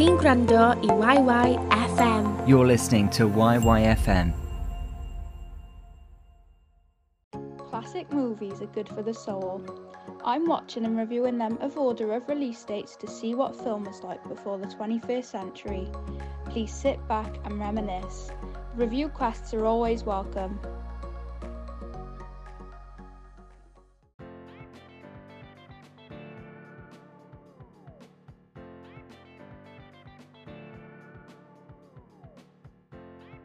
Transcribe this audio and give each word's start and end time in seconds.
chi'n 0.00 0.16
gwrando 0.16 0.60
i 0.80 1.16
YYFM. 1.16 2.48
You're 2.48 2.66
listening 2.66 3.10
to 3.10 3.28
YYFM. 3.28 4.32
Classic 7.68 8.10
movies 8.10 8.62
are 8.62 8.72
good 8.72 8.88
for 8.88 9.02
the 9.02 9.12
soul. 9.12 9.62
I'm 10.24 10.46
watching 10.46 10.86
and 10.86 10.96
reviewing 10.96 11.36
them 11.36 11.58
of 11.60 11.76
order 11.76 12.14
of 12.14 12.26
release 12.30 12.64
dates 12.64 12.96
to 12.96 13.06
see 13.06 13.34
what 13.34 13.54
film 13.54 13.84
was 13.84 14.02
like 14.02 14.26
before 14.26 14.56
the 14.56 14.68
21st 14.68 15.24
century. 15.26 15.86
Please 16.46 16.72
sit 16.72 17.06
back 17.06 17.36
and 17.44 17.60
reminisce. 17.60 18.30
Review 18.76 19.10
quests 19.10 19.52
are 19.52 19.66
always 19.66 20.04
welcome. 20.04 20.58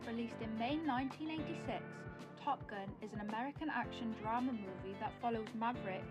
Released 0.08 0.40
in 0.40 0.56
May 0.60 0.78
1986, 0.86 1.82
Top 2.44 2.66
Gun 2.70 2.88
is 3.02 3.12
an 3.14 3.22
American 3.28 3.70
action 3.74 4.14
drama 4.22 4.52
movie 4.52 4.96
that 5.00 5.12
follows 5.20 5.48
Maverick, 5.60 6.04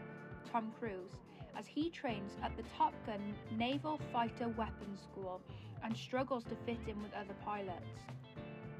Tom 0.51 0.73
Cruise, 0.81 1.13
as 1.57 1.65
he 1.65 1.91
trains 1.91 2.33
at 2.43 2.57
the 2.57 2.65
Top 2.77 2.93
Gun 3.07 3.21
Naval 3.57 4.01
Fighter 4.13 4.49
Weapons 4.49 4.99
School 5.01 5.41
and 5.85 5.97
struggles 5.97 6.43
to 6.45 6.57
fit 6.67 6.81
in 6.89 7.01
with 7.05 7.15
other 7.15 7.35
pilots. 7.45 8.01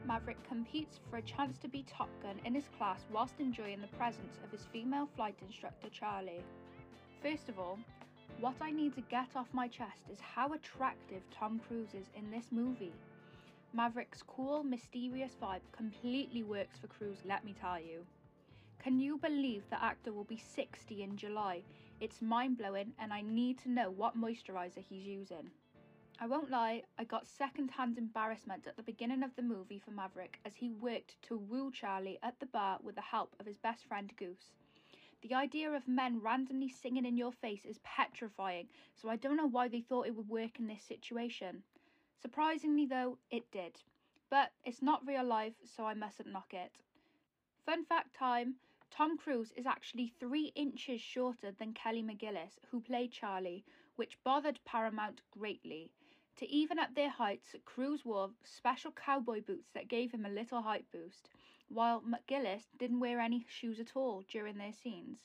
Maverick 0.05 0.43
competes 0.49 0.99
for 1.09 1.19
a 1.19 1.23
chance 1.23 1.59
to 1.59 1.69
be 1.69 1.85
Top 1.85 2.11
Gun 2.21 2.41
in 2.45 2.53
his 2.53 2.69
class 2.77 3.07
whilst 3.13 3.35
enjoying 3.39 3.81
the 3.81 3.97
presence 3.97 4.39
of 4.43 4.51
his 4.51 4.67
female 4.73 5.09
flight 5.15 5.37
instructor 5.47 5.89
Charlie. 5.91 6.43
First 7.23 7.49
of 7.49 7.61
all, 7.61 7.79
what 8.41 8.57
I 8.61 8.73
need 8.73 8.97
to 8.97 9.01
get 9.03 9.29
off 9.37 9.47
my 9.53 9.69
chest 9.69 10.03
is 10.13 10.19
how 10.19 10.55
attractive 10.55 11.23
Tom 11.31 11.61
Cruise 11.69 11.95
is 11.95 12.07
in 12.17 12.33
this 12.33 12.47
movie. 12.51 12.93
Maverick's 13.75 14.23
cool, 14.23 14.63
mysterious 14.63 15.33
vibe 15.43 15.61
completely 15.73 16.45
works 16.45 16.79
for 16.79 16.87
Cruise, 16.87 17.19
let 17.25 17.45
me 17.45 17.53
tell 17.61 17.81
you. 17.81 18.07
Can 18.81 19.01
you 19.01 19.19
believe 19.19 19.65
the 19.69 19.83
actor 19.83 20.13
will 20.13 20.23
be 20.23 20.37
60 20.37 21.03
in 21.03 21.17
July? 21.17 21.61
It's 22.01 22.23
mind 22.23 22.57
blowing, 22.57 22.93
and 23.01 23.13
I 23.13 23.23
need 23.23 23.59
to 23.59 23.69
know 23.69 23.91
what 23.91 24.17
moisturiser 24.17 24.79
he's 24.79 25.05
using. 25.05 25.51
I 26.21 26.29
won't 26.29 26.53
lie, 26.53 26.85
I 27.01 27.03
got 27.03 27.27
second 27.27 27.73
hand 27.73 27.99
embarrassment 27.99 28.69
at 28.69 28.77
the 28.77 28.83
beginning 28.85 29.25
of 29.25 29.35
the 29.35 29.43
movie 29.43 29.81
for 29.85 29.91
Maverick 29.91 30.39
as 30.45 30.55
he 30.55 30.71
worked 30.71 31.21
to 31.23 31.37
woo 31.37 31.73
Charlie 31.73 32.21
at 32.23 32.39
the 32.39 32.47
bar 32.47 32.79
with 32.81 32.95
the 32.95 33.01
help 33.01 33.35
of 33.41 33.47
his 33.47 33.59
best 33.59 33.87
friend 33.87 34.13
Goose. 34.17 34.53
The 35.23 35.35
idea 35.35 35.73
of 35.73 35.89
men 35.89 36.21
randomly 36.21 36.69
singing 36.69 37.07
in 37.07 37.17
your 37.17 37.33
face 37.33 37.65
is 37.65 37.81
petrifying, 37.83 38.69
so 38.95 39.09
I 39.09 39.17
don't 39.17 39.37
know 39.37 39.49
why 39.49 39.67
they 39.67 39.81
thought 39.81 40.07
it 40.07 40.15
would 40.15 40.29
work 40.29 40.61
in 40.61 40.69
this 40.69 40.83
situation. 40.83 41.65
Surprisingly, 42.21 42.87
though, 42.87 43.19
it 43.31 43.51
did. 43.51 43.83
But 44.31 44.53
it's 44.65 44.83
not 44.83 45.07
real 45.07 45.25
life, 45.25 45.55
so 45.65 45.85
I 45.85 45.95
mustn't 45.95 46.33
knock 46.33 46.55
it. 46.55 46.73
Fun 47.65 47.85
fact 47.85 48.15
time 48.15 48.57
Tom 48.91 49.19
Cruise 49.19 49.53
is 49.57 49.67
actually 49.67 50.13
three 50.21 50.53
inches 50.55 51.01
shorter 51.01 51.51
than 51.51 51.73
Kelly 51.73 52.03
McGillis, 52.03 52.59
who 52.71 52.81
played 52.81 53.11
Charlie, 53.11 53.65
which 53.97 54.23
bothered 54.23 54.61
Paramount 54.65 55.21
greatly. 55.31 55.91
To 56.37 56.49
even 56.49 56.79
up 56.79 56.95
their 56.95 57.11
heights, 57.11 57.55
Cruise 57.65 58.05
wore 58.05 58.31
special 58.45 58.93
cowboy 58.93 59.41
boots 59.41 59.71
that 59.73 59.89
gave 59.89 60.13
him 60.13 60.25
a 60.25 60.29
little 60.29 60.63
height 60.63 60.85
boost, 60.93 61.29
while 61.69 62.03
McGillis 62.03 62.65
didn't 62.79 63.01
wear 63.01 63.21
any 63.21 63.45
shoes 63.49 63.81
at 63.81 63.97
all 63.97 64.23
during 64.29 64.59
their 64.59 64.73
scenes. 64.73 65.19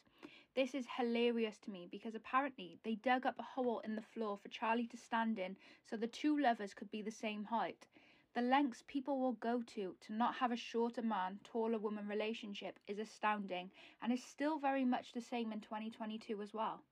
This 0.55 0.73
is 0.73 0.87
hilarious 0.97 1.59
to 1.59 1.69
me 1.69 1.87
because 1.91 2.15
apparently 2.15 2.79
they 2.83 2.95
dug 2.95 3.25
up 3.25 3.37
a 3.37 3.43
hole 3.43 3.79
in 3.81 3.95
the 3.95 4.01
floor 4.01 4.37
for 4.37 4.49
Charlie 4.49 4.87
to 4.87 4.97
stand 4.97 5.37
in 5.37 5.55
so 5.85 5.95
the 5.95 6.07
two 6.07 6.37
lovers 6.37 6.73
could 6.73 6.89
be 6.89 7.03
the 7.03 7.11
same 7.11 7.43
height. 7.45 7.85
The 8.33 8.41
lengths 8.41 8.83
people 8.87 9.19
will 9.19 9.33
go 9.33 9.61
to 9.61 9.95
to 10.01 10.13
not 10.13 10.35
have 10.35 10.51
a 10.51 10.57
shorter 10.57 11.03
man, 11.03 11.39
taller 11.43 11.77
woman 11.77 12.07
relationship 12.07 12.79
is 12.87 12.97
astounding 12.97 13.71
and 14.01 14.11
is 14.11 14.23
still 14.23 14.57
very 14.57 14.83
much 14.85 15.13
the 15.13 15.21
same 15.21 15.51
in 15.51 15.61
2022 15.61 16.41
as 16.41 16.53
well. 16.53 16.83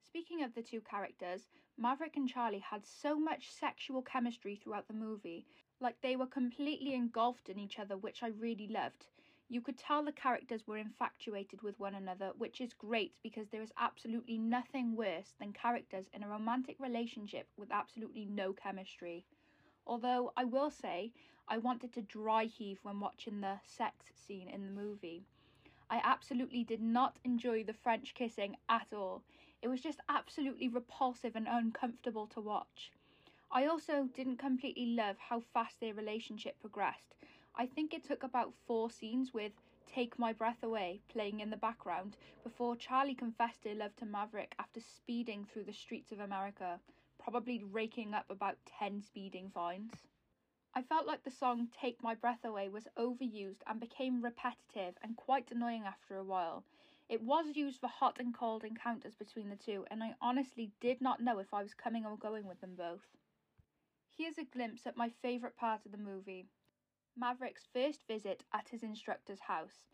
Speaking 0.00 0.42
of 0.42 0.54
the 0.54 0.62
two 0.62 0.80
characters, 0.80 1.48
Maverick 1.76 2.16
and 2.16 2.28
Charlie 2.28 2.58
had 2.58 2.86
so 2.86 3.18
much 3.18 3.52
sexual 3.52 4.02
chemistry 4.02 4.56
throughout 4.56 4.88
the 4.88 4.94
movie, 4.94 5.46
like 5.80 6.00
they 6.00 6.16
were 6.16 6.26
completely 6.26 6.94
engulfed 6.94 7.48
in 7.48 7.58
each 7.58 7.78
other, 7.78 7.96
which 7.96 8.22
I 8.22 8.28
really 8.28 8.68
loved. 8.68 9.06
You 9.52 9.60
could 9.60 9.76
tell 9.76 10.02
the 10.02 10.12
characters 10.12 10.66
were 10.66 10.78
infatuated 10.78 11.60
with 11.60 11.78
one 11.78 11.94
another, 11.94 12.32
which 12.38 12.58
is 12.58 12.72
great 12.72 13.12
because 13.22 13.50
there 13.50 13.60
is 13.60 13.70
absolutely 13.76 14.38
nothing 14.38 14.96
worse 14.96 15.34
than 15.38 15.52
characters 15.52 16.08
in 16.14 16.22
a 16.22 16.28
romantic 16.28 16.76
relationship 16.80 17.46
with 17.58 17.70
absolutely 17.70 18.24
no 18.24 18.54
chemistry. 18.54 19.26
Although 19.86 20.32
I 20.38 20.44
will 20.44 20.70
say, 20.70 21.12
I 21.46 21.58
wanted 21.58 21.92
to 21.92 22.00
dry 22.00 22.46
heave 22.46 22.78
when 22.82 22.98
watching 22.98 23.42
the 23.42 23.60
sex 23.66 24.06
scene 24.14 24.48
in 24.48 24.64
the 24.64 24.72
movie. 24.72 25.26
I 25.90 26.00
absolutely 26.02 26.64
did 26.64 26.80
not 26.80 27.18
enjoy 27.22 27.62
the 27.62 27.74
French 27.74 28.14
kissing 28.14 28.56
at 28.70 28.86
all. 28.94 29.22
It 29.60 29.68
was 29.68 29.82
just 29.82 30.00
absolutely 30.08 30.68
repulsive 30.68 31.36
and 31.36 31.46
uncomfortable 31.46 32.26
to 32.28 32.40
watch. 32.40 32.90
I 33.50 33.66
also 33.66 34.08
didn't 34.14 34.38
completely 34.38 34.86
love 34.86 35.18
how 35.18 35.40
fast 35.40 35.78
their 35.78 35.92
relationship 35.92 36.58
progressed. 36.58 37.14
I 37.54 37.66
think 37.66 37.92
it 37.92 38.02
took 38.02 38.22
about 38.22 38.54
four 38.66 38.90
scenes 38.90 39.34
with 39.34 39.52
Take 39.86 40.18
My 40.18 40.32
Breath 40.32 40.62
Away 40.62 41.02
playing 41.08 41.40
in 41.40 41.50
the 41.50 41.56
background 41.56 42.16
before 42.42 42.76
Charlie 42.76 43.14
confessed 43.14 43.64
her 43.64 43.74
love 43.74 43.94
to 43.96 44.06
Maverick 44.06 44.54
after 44.58 44.80
speeding 44.80 45.44
through 45.44 45.64
the 45.64 45.72
streets 45.74 46.12
of 46.12 46.20
America, 46.20 46.80
probably 47.22 47.62
raking 47.62 48.14
up 48.14 48.30
about 48.30 48.56
10 48.78 49.02
speeding 49.02 49.50
fines. 49.50 49.92
I 50.74 50.80
felt 50.80 51.06
like 51.06 51.24
the 51.24 51.30
song 51.30 51.68
Take 51.78 52.02
My 52.02 52.14
Breath 52.14 52.42
Away 52.42 52.70
was 52.70 52.88
overused 52.98 53.60
and 53.66 53.78
became 53.78 54.24
repetitive 54.24 54.96
and 55.02 55.14
quite 55.18 55.50
annoying 55.50 55.84
after 55.84 56.16
a 56.16 56.24
while. 56.24 56.64
It 57.10 57.20
was 57.20 57.54
used 57.54 57.80
for 57.80 57.88
hot 57.88 58.18
and 58.18 58.34
cold 58.34 58.64
encounters 58.64 59.14
between 59.14 59.50
the 59.50 59.56
two, 59.56 59.84
and 59.90 60.02
I 60.02 60.14
honestly 60.22 60.70
did 60.80 61.02
not 61.02 61.20
know 61.20 61.38
if 61.38 61.52
I 61.52 61.62
was 61.62 61.74
coming 61.74 62.06
or 62.06 62.16
going 62.16 62.46
with 62.46 62.62
them 62.62 62.76
both. 62.76 63.04
Here's 64.16 64.38
a 64.38 64.44
glimpse 64.44 64.86
at 64.86 64.96
my 64.96 65.10
favourite 65.20 65.56
part 65.56 65.84
of 65.84 65.92
the 65.92 65.98
movie 65.98 66.46
Maverick's 67.14 67.66
first 67.74 68.06
visit 68.08 68.42
at 68.54 68.70
his 68.70 68.82
instructor's 68.82 69.40
house. 69.40 69.86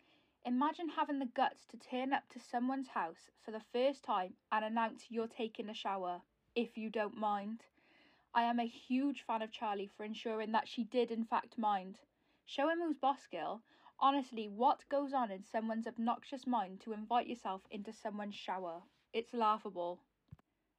Imagine 0.45 0.89
having 0.89 1.19
the 1.19 1.27
guts 1.27 1.65
to 1.67 1.77
turn 1.77 2.13
up 2.13 2.29
to 2.29 2.39
someone's 2.39 2.89
house 2.89 3.29
for 3.45 3.51
the 3.51 3.65
first 3.73 4.05
time 4.05 4.35
and 4.53 4.65
announce 4.65 5.07
you're 5.11 5.27
taking 5.27 5.69
a 5.69 5.75
shower, 5.75 6.23
if 6.55 6.79
you 6.79 6.89
don't 6.91 7.17
mind. 7.17 7.65
I 8.33 8.43
am 8.43 8.61
a 8.61 8.67
huge 8.67 9.23
fan 9.23 9.43
of 9.43 9.51
Charlie 9.51 9.91
for 9.97 10.05
ensuring 10.05 10.53
that 10.53 10.69
she 10.69 10.85
did, 10.85 11.11
in 11.11 11.25
fact, 11.25 11.59
mind. 11.59 11.99
Show 12.47 12.69
him 12.69 12.81
who's 12.81 12.97
boss, 12.97 13.27
girl. 13.27 13.63
Honestly, 13.99 14.47
what 14.47 14.89
goes 14.89 15.13
on 15.13 15.33
in 15.33 15.43
someone's 15.43 15.89
obnoxious 15.89 16.47
mind 16.47 16.81
to 16.83 16.93
invite 16.93 17.27
yourself 17.27 17.63
into 17.73 17.93
someone's 17.93 18.37
shower? 18.37 18.81
It's 19.13 19.35
laughable. 19.35 19.99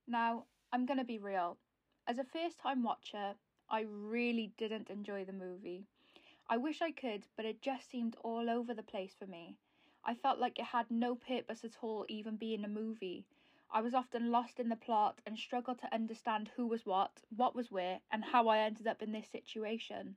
Now, 0.08 0.46
I'm 0.72 0.86
gonna 0.86 1.04
be 1.04 1.18
real. 1.18 1.58
As 2.08 2.18
a 2.18 2.24
first 2.24 2.60
time 2.60 2.82
watcher, 2.82 3.36
I 3.70 3.82
really 3.82 4.54
didn't 4.58 4.90
enjoy 4.90 5.26
the 5.26 5.34
movie. 5.34 5.86
I 6.52 6.58
wish 6.58 6.82
I 6.82 6.90
could, 6.90 7.28
but 7.36 7.46
it 7.46 7.62
just 7.62 7.92
seemed 7.92 8.16
all 8.24 8.50
over 8.50 8.74
the 8.74 8.82
place 8.82 9.14
for 9.20 9.28
me. 9.28 9.56
I 10.04 10.16
felt 10.16 10.40
like 10.40 10.58
it 10.58 10.66
had 10.66 10.90
no 10.90 11.14
purpose 11.14 11.64
at 11.64 11.78
all, 11.84 12.08
even 12.10 12.38
being 12.38 12.66
a 12.66 12.68
movie. 12.68 13.28
I 13.72 13.82
was 13.82 13.94
often 13.94 14.32
lost 14.32 14.60
in 14.60 14.68
the 14.68 14.76
plot 14.76 15.20
and 15.28 15.38
struggled 15.38 15.78
to 15.80 15.94
understand 15.94 16.50
who 16.56 16.66
was 16.66 16.88
what, 16.88 17.22
what 17.36 17.54
was 17.54 17.70
where, 17.70 18.00
and 18.12 18.26
how 18.26 18.48
I 18.48 18.58
ended 18.60 18.88
up 18.88 19.04
in 19.04 19.12
this 19.12 19.28
situation. 19.28 20.16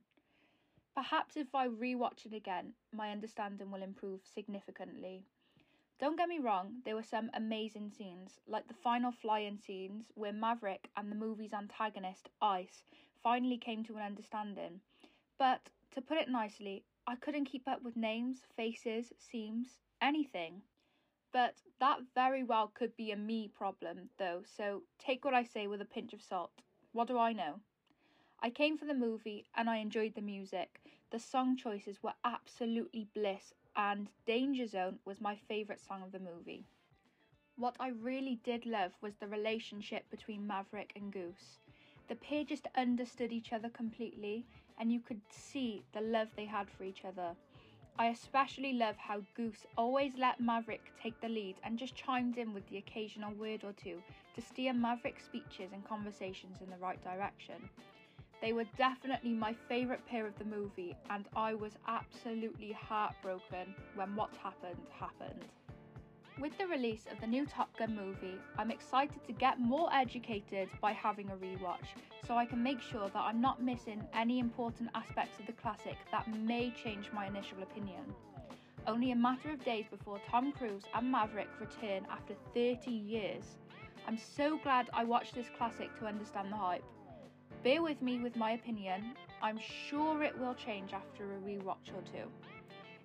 Perhaps 0.95 1.37
if 1.37 1.53
I 1.53 1.67
rewatch 1.67 2.25
it 2.25 2.33
again, 2.33 2.73
my 2.91 3.11
understanding 3.11 3.69
will 3.69 3.83
improve 3.83 4.21
significantly. 4.25 5.23
Don't 5.99 6.17
get 6.17 6.29
me 6.29 6.39
wrong, 6.39 6.81
there 6.83 6.95
were 6.95 7.03
some 7.03 7.29
amazing 7.35 7.91
scenes, 7.91 8.39
like 8.47 8.67
the 8.67 8.73
final 8.73 9.11
fly 9.11 9.39
in 9.39 9.59
scenes 9.59 10.11
where 10.15 10.33
Maverick 10.33 10.89
and 10.97 11.11
the 11.11 11.15
movie's 11.15 11.53
antagonist, 11.53 12.29
Ice, 12.41 12.83
finally 13.21 13.57
came 13.57 13.83
to 13.83 13.97
an 13.97 14.03
understanding. 14.03 14.81
But, 15.37 15.69
to 15.93 16.01
put 16.01 16.17
it 16.17 16.29
nicely, 16.29 16.83
I 17.07 17.15
couldn't 17.15 17.45
keep 17.45 17.67
up 17.67 17.81
with 17.83 17.95
names, 17.95 18.41
faces, 18.55 19.11
seams, 19.17 19.79
anything. 20.01 20.61
But 21.31 21.55
that 21.79 21.99
very 22.13 22.43
well 22.43 22.71
could 22.73 22.95
be 22.95 23.11
a 23.11 23.17
me 23.17 23.47
problem, 23.47 24.09
though, 24.17 24.43
so 24.45 24.83
take 24.99 25.25
what 25.25 25.33
I 25.33 25.43
say 25.43 25.67
with 25.67 25.81
a 25.81 25.85
pinch 25.85 26.13
of 26.13 26.21
salt. 26.21 26.51
What 26.91 27.07
do 27.07 27.17
I 27.17 27.33
know? 27.33 27.59
I 28.39 28.49
came 28.49 28.77
for 28.77 28.85
the 28.85 28.93
movie 28.93 29.45
and 29.55 29.69
I 29.69 29.77
enjoyed 29.77 30.15
the 30.15 30.21
music. 30.21 30.81
The 31.11 31.19
song 31.19 31.55
choices 31.57 32.03
were 32.03 32.13
absolutely 32.23 33.07
bliss, 33.13 33.53
and 33.75 34.09
Danger 34.25 34.67
Zone 34.67 34.99
was 35.05 35.21
my 35.21 35.35
favourite 35.47 35.81
song 35.81 36.03
of 36.03 36.11
the 36.11 36.19
movie. 36.19 36.65
What 37.55 37.75
I 37.79 37.89
really 37.89 38.39
did 38.43 38.65
love 38.65 38.93
was 39.01 39.15
the 39.15 39.27
relationship 39.27 40.09
between 40.09 40.47
Maverick 40.47 40.91
and 40.95 41.11
Goose. 41.11 41.59
The 42.07 42.15
pair 42.15 42.43
just 42.43 42.67
understood 42.75 43.31
each 43.31 43.53
other 43.53 43.69
completely, 43.69 44.45
and 44.79 44.91
you 44.91 44.99
could 44.99 45.21
see 45.29 45.83
the 45.93 46.01
love 46.01 46.27
they 46.35 46.45
had 46.45 46.67
for 46.69 46.83
each 46.83 47.05
other. 47.05 47.35
I 47.99 48.07
especially 48.07 48.73
love 48.73 48.95
how 48.97 49.21
Goose 49.35 49.67
always 49.77 50.13
let 50.17 50.39
Maverick 50.39 50.91
take 51.01 51.19
the 51.21 51.29
lead 51.29 51.57
and 51.63 51.77
just 51.77 51.95
chimed 51.95 52.37
in 52.37 52.53
with 52.53 52.67
the 52.69 52.77
occasional 52.77 53.31
word 53.33 53.63
or 53.63 53.73
two 53.73 54.01
to 54.35 54.41
steer 54.41 54.73
Maverick's 54.73 55.25
speeches 55.25 55.71
and 55.73 55.87
conversations 55.87 56.57
in 56.61 56.69
the 56.71 56.77
right 56.77 57.01
direction. 57.03 57.69
They 58.41 58.51
were 58.51 58.65
definitely 58.77 59.33
my 59.33 59.55
favourite 59.69 60.05
pair 60.07 60.25
of 60.25 60.37
the 60.37 60.45
movie, 60.45 60.97
and 61.09 61.25
I 61.35 61.53
was 61.53 61.77
absolutely 61.87 62.71
heartbroken 62.71 63.73
when 63.95 64.15
what 64.15 64.31
happened 64.41 64.87
happened. 64.99 65.45
With 66.39 66.57
the 66.57 66.65
release 66.65 67.05
of 67.11 67.21
the 67.21 67.27
new 67.27 67.45
Top 67.45 67.77
Gun 67.77 67.95
movie, 67.95 68.39
I'm 68.57 68.71
excited 68.71 69.23
to 69.27 69.33
get 69.33 69.59
more 69.59 69.93
educated 69.93 70.67
by 70.81 70.91
having 70.91 71.29
a 71.29 71.35
rewatch 71.35 71.85
so 72.27 72.35
I 72.35 72.45
can 72.45 72.63
make 72.63 72.81
sure 72.81 73.07
that 73.07 73.15
I'm 73.15 73.39
not 73.39 73.61
missing 73.61 74.01
any 74.15 74.39
important 74.39 74.89
aspects 74.95 75.39
of 75.39 75.45
the 75.45 75.51
classic 75.53 75.95
that 76.11 76.27
may 76.35 76.73
change 76.83 77.11
my 77.13 77.27
initial 77.27 77.61
opinion. 77.61 78.01
Only 78.87 79.11
a 79.11 79.15
matter 79.15 79.51
of 79.51 79.63
days 79.63 79.85
before 79.91 80.19
Tom 80.27 80.51
Cruise 80.51 80.83
and 80.95 81.11
Maverick 81.11 81.49
return 81.59 82.07
after 82.09 82.33
30 82.55 82.89
years. 82.89 83.43
I'm 84.07 84.17
so 84.17 84.57
glad 84.57 84.89
I 84.91 85.03
watched 85.03 85.35
this 85.35 85.51
classic 85.55 85.97
to 85.99 86.07
understand 86.07 86.51
the 86.51 86.57
hype. 86.57 86.83
Bear 87.63 87.83
with 87.83 88.01
me 88.01 88.17
with 88.19 88.35
my 88.35 88.51
opinion, 88.51 89.13
I'm 89.41 89.59
sure 89.59 90.23
it 90.23 90.37
will 90.37 90.55
change 90.55 90.93
after 90.93 91.25
a 91.25 91.37
rewatch 91.37 91.93
or 91.95 92.01
two. 92.11 92.27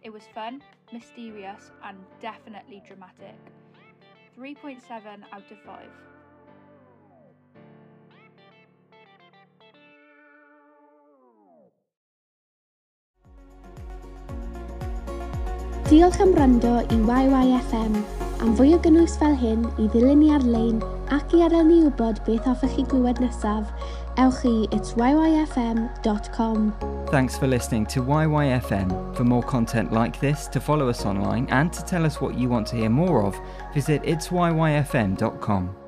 It 0.03 0.13
was 0.13 0.23
fun, 0.35 0.63
mysterious, 0.93 1.71
and 1.85 1.99
definitely 2.21 2.83
dramatic. 2.87 3.39
3.7 4.39 4.79
out 5.33 5.51
of 5.51 5.59
5. 5.67 5.89
Diolch 15.89 16.21
am 16.21 16.35
rando 16.35 16.85
i 16.85 16.97
YYFM. 17.25 17.95
Am 18.45 18.51
fwy 18.59 18.75
o 18.77 18.79
gynnwys 18.85 19.17
fel 19.19 19.33
hyn 19.41 19.65
i 19.81 19.89
ddilyn 19.89 20.21
ni 20.21 20.29
ar-lein 20.37 20.85
ac 21.17 21.33
i 21.33 21.41
adael 21.47 21.65
ni 21.65 21.79
wybod 21.87 22.21
beth 22.29 22.45
hoffech 22.45 22.77
chi 22.77 22.85
glywed 22.93 23.19
nesaf, 23.25 23.65
ewch 24.21 24.45
i 24.45 24.69
itsyyfm.com. 24.77 26.61
Thanks 27.11 27.39
for 27.39 27.47
listening 27.47 27.87
to 27.87 28.03
YYFM. 28.03 29.17
For 29.17 29.25
more 29.25 29.43
content 29.43 29.93
like 29.95 30.21
this, 30.21 30.47
to 30.49 30.61
follow 30.61 30.91
us 30.91 31.07
online, 31.07 31.47
and 31.49 31.73
to 31.73 31.83
tell 31.83 32.05
us 32.05 32.21
what 32.21 32.39
you 32.39 32.51
want 32.51 32.67
to 32.69 32.77
hear 32.77 32.91
more 32.91 33.25
of, 33.25 33.35
visit 33.73 34.03
itsyyfm.com. 34.03 35.88